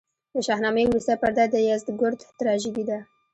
[0.33, 2.99] د شاهنامې وروستۍ پرده د یزدګُرد تراژیدي ده.